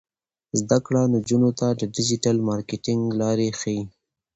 زده 0.59 0.77
کړه 0.85 1.01
نجونو 1.15 1.49
ته 1.59 1.67
د 1.79 1.81
ډیجیټل 1.95 2.37
مارکیټینګ 2.49 3.03
لارې 3.21 3.47
ښيي. 3.59 3.81